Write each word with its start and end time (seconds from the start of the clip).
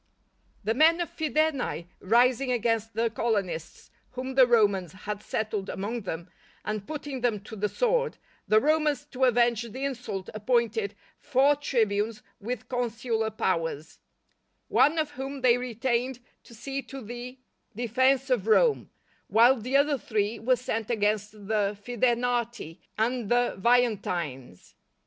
_The 0.63 0.73
men 0.73 0.99
of 0.99 1.11
Fidenae 1.15 1.85
rising 1.99 2.51
against 2.51 2.95
the 2.95 3.11
colonists 3.11 3.91
whom 4.13 4.33
the 4.33 4.47
Romans 4.47 4.93
had 4.93 5.21
settled 5.21 5.69
among 5.69 6.01
them, 6.01 6.27
and 6.65 6.87
putting 6.87 7.21
them 7.21 7.39
to 7.41 7.55
the 7.55 7.69
sword, 7.69 8.17
the 8.47 8.59
Romans 8.59 9.05
to 9.11 9.25
avenge 9.25 9.61
the 9.61 9.85
insult 9.85 10.27
appointed 10.33 10.95
four 11.19 11.55
tribunes 11.55 12.23
with 12.39 12.67
consular 12.67 13.29
powers: 13.29 13.99
one 14.69 14.97
of 14.97 15.11
whom 15.11 15.41
they 15.41 15.59
retained 15.59 16.17
to 16.45 16.55
see 16.55 16.81
to 16.81 17.03
the 17.03 17.37
defence 17.75 18.31
of 18.31 18.47
Rome, 18.47 18.89
while 19.27 19.55
the 19.55 19.77
other 19.77 19.99
three 19.99 20.39
were 20.39 20.55
sent 20.55 20.89
against 20.89 21.31
the 21.31 21.77
Fidenati 21.79 22.79
and 22.97 23.29
the 23.29 23.55
Veientines. 23.59 24.73